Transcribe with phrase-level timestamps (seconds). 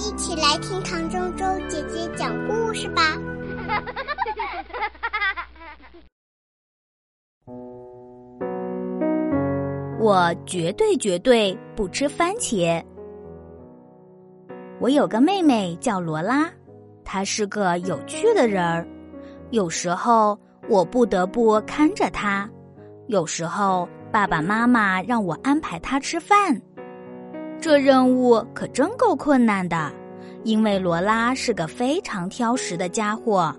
[0.00, 3.02] 一起来听唐周周姐姐讲故事吧。
[10.00, 12.82] 我绝对绝对不吃番茄。
[14.80, 16.50] 我有个妹妹叫罗拉，
[17.04, 18.88] 她是个有趣的人儿。
[19.50, 22.48] 有时候我不得不看着她，
[23.06, 26.58] 有时候爸爸妈妈让我安排她吃饭。
[27.60, 29.92] 这任务可真够困难的，
[30.44, 33.54] 因为罗拉是个非常挑食的家伙。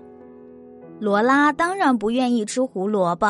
[0.98, 3.26] 罗拉当然不愿意吃胡萝卜。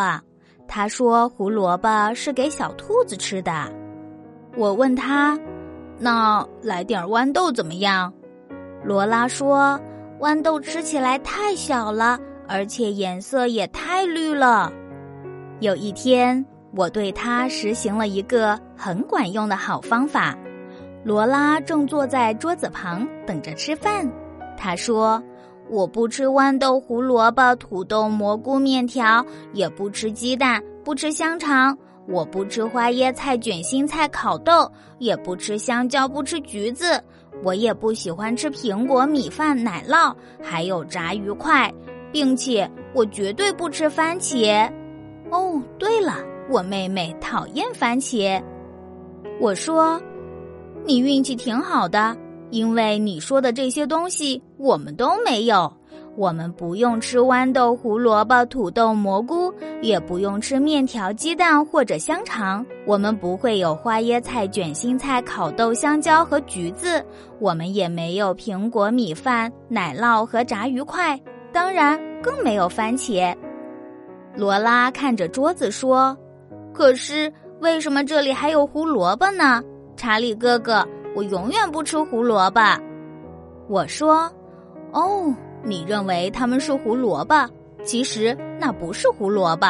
[0.66, 3.70] 他说：“胡萝卜是给小兔子吃的。”
[4.56, 5.38] 我问他
[6.00, 8.10] ：“那来点豌豆怎么样？”
[8.82, 9.78] 罗拉说
[10.20, 14.72] ：“豌豆吃起来太小了，而且颜色也太绿了。”
[15.60, 16.42] 有一天，
[16.74, 20.34] 我对他实行了一个很管用的好方法。
[21.04, 24.10] 罗拉正坐在桌子旁等着吃饭。
[24.56, 25.22] 他说。
[25.70, 31.78] 我不吃豌豆、胡萝卜、土豆、蘑菇、面条，也不吃鸡蛋，不吃香肠。
[32.06, 37.00] 我不吃花椰菜、卷心菜、烤豆，也不吃香蕉，不吃橘子。
[37.42, 41.72] 我也不喜欢吃苹果、米饭、奶酪，还有炸鱼块，
[42.10, 44.70] 并且我绝对不吃番茄。
[45.30, 46.16] 哦，对了，
[46.50, 48.42] 我妹妹讨厌番茄。
[49.40, 49.98] 我说，
[50.84, 52.16] 你运气挺好的。
[52.50, 55.72] 因为你说的这些东西我们都没有，
[56.18, 62.62] 我们不用吃豌豆、胡萝卜、土豆、蘑菇，也不用吃面条、鸡蛋或者香肠。
[62.86, 67.02] 我们不会有花椰菜、卷心菜、烤豆、香蕉和橘子，
[67.40, 71.18] 我们也没有苹果、米饭、奶酪和炸鱼块，
[71.54, 73.34] 当然更没有番茄。
[74.36, 76.14] 罗拉看着桌子说
[76.74, 79.62] ：“可是为什么这里还有胡萝卜呢？”
[79.96, 80.86] 查理哥哥。
[81.14, 82.60] 我永远不吃胡萝卜，
[83.68, 84.32] 我说
[84.92, 85.30] ：“哦，
[85.62, 87.34] 你认为它们是胡萝卜？
[87.84, 89.66] 其实那不是胡萝卜，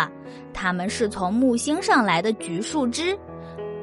[0.52, 3.18] 它们是从木星上来的橘树枝。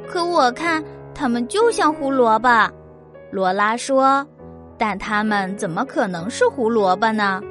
[0.08, 0.82] 可我看
[1.14, 2.48] 它们就像胡萝卜。”
[3.30, 4.26] 罗拉说
[4.80, 7.42] ：“但它们怎么可能是胡萝卜呢？”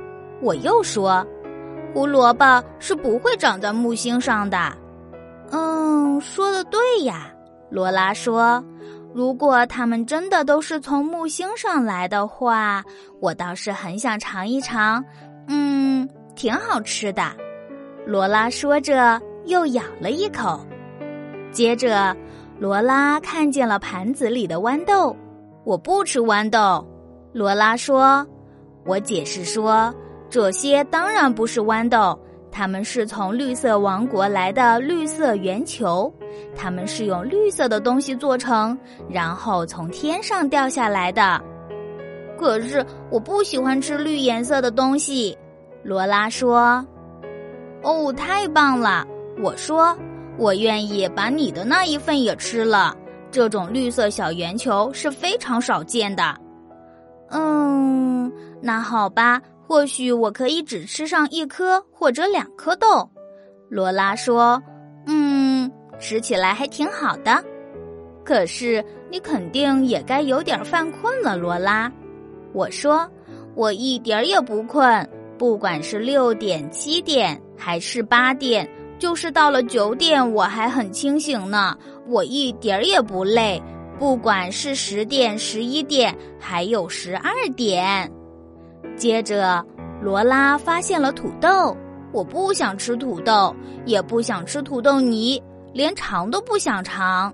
[0.40, 1.22] 我又说
[1.92, 4.72] ：“胡萝卜是不会长在木星上的。”
[5.52, 7.30] 嗯，说的对呀，
[7.68, 8.64] 罗拉说。
[9.14, 12.84] 如果它们真的都是从木星上来的话，
[13.20, 15.04] 我倒是很想尝一尝。
[15.48, 17.22] 嗯，挺好吃的。
[18.06, 20.60] 罗拉说着，又咬了一口。
[21.50, 22.14] 接着，
[22.58, 25.16] 罗拉看见了盘子里的豌豆。
[25.64, 26.86] 我不吃豌豆，
[27.32, 28.26] 罗拉说。
[28.84, 29.92] 我解释说，
[30.30, 32.18] 这些当然不是豌豆。
[32.58, 36.12] 它们是从绿色王国来的绿色圆球，
[36.56, 38.76] 它们是用绿色的东西做成，
[39.08, 41.40] 然后从天上掉下来的。
[42.36, 45.38] 可是我不喜欢吃绿颜色的东西，
[45.84, 46.84] 罗拉说。
[47.84, 49.06] 哦，太棒了！
[49.40, 49.96] 我说，
[50.36, 52.92] 我愿意把你的那一份也吃了。
[53.30, 56.36] 这种绿色小圆球是非常少见的。
[57.30, 59.40] 嗯，那好吧。
[59.68, 63.06] 或许我可以只吃上一颗或者两颗豆，
[63.68, 64.60] 罗拉说
[65.06, 65.70] ：“嗯，
[66.00, 67.44] 吃起来还挺好的。
[68.24, 71.92] 可是你肯定也该有点犯困了，罗拉。”
[72.54, 73.06] 我说
[73.54, 75.06] ：“我一点也不困，
[75.36, 78.66] 不管是六点、七点还是八点，
[78.98, 81.76] 就是到了九点我还很清醒呢。
[82.06, 83.62] 我一点儿也不累，
[83.98, 88.10] 不管是十点、十一点，还有十二点。”
[88.96, 89.64] 接着，
[90.02, 91.76] 罗拉发现了土豆。
[92.10, 93.54] 我不想吃土豆，
[93.84, 95.42] 也不想吃土豆泥，
[95.74, 97.30] 连尝都不想尝。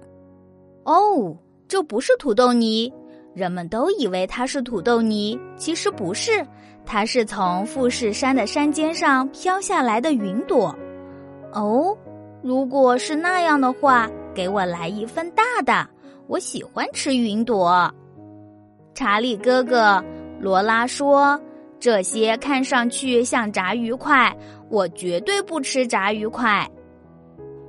[0.82, 1.36] 哦，
[1.68, 2.92] 这不是土豆泥，
[3.34, 6.44] 人们都以为它是土豆泥，其实不是，
[6.84, 10.74] 它是从富士山的山尖上飘下来的云朵。
[11.52, 11.96] 哦，
[12.42, 15.88] 如果是那样的话，给我来一份大的，
[16.26, 17.88] 我喜欢吃云朵。
[18.92, 20.04] 查理哥哥，
[20.40, 21.40] 罗拉说。
[21.84, 24.34] 这些看上去像炸鱼块，
[24.70, 26.66] 我绝对不吃炸鱼块。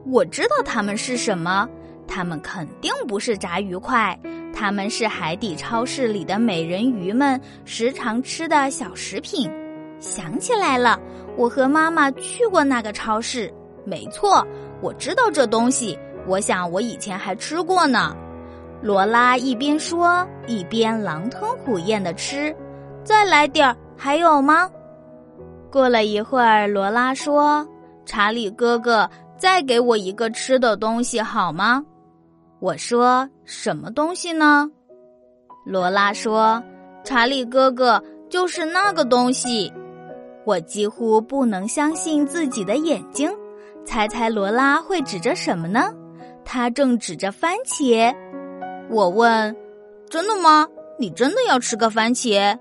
[0.05, 1.67] 我知道它们是什么，
[2.07, 4.17] 它们肯定不是炸鱼块，
[4.53, 9.51] 它们是海底超市里的美人鱼们时常吃的小食品。
[9.99, 10.97] 想起来了，
[11.35, 13.53] 我和妈妈去过那个超市。
[13.83, 14.47] 没错，
[14.81, 15.99] 我知道这东西。
[16.25, 18.15] 我想我以前还吃过呢。
[18.81, 22.55] 罗拉一边说，一边狼吞虎咽的吃。
[23.03, 23.75] 再来点儿。
[23.97, 24.69] 还有吗？
[25.71, 27.67] 过了一会儿，罗拉说
[28.05, 31.83] ：“查理哥哥，再给我一个吃的东西好吗？”
[32.59, 34.69] 我说：“什么东西呢？”
[35.65, 36.63] 罗拉说
[37.03, 39.71] ：“查理哥哥就是那个东西。
[40.45, 43.29] 我几乎不能相信自己的眼睛。
[43.83, 45.93] 猜猜罗拉会指着什么呢？
[46.43, 48.15] 他正指着番茄。
[48.89, 49.55] 我问
[50.09, 50.67] ：“真的吗？
[50.97, 52.57] 你真的要吃个番茄？”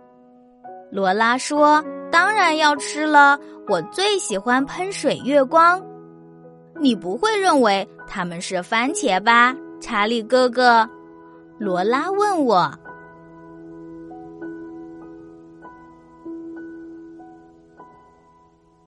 [0.95, 3.37] 罗拉说：“当然要吃了，
[3.67, 5.85] 我最喜欢喷水月光。”
[6.81, 10.89] 你不会认为他们是番茄吧，查理哥哥？
[11.59, 12.73] 罗拉问我。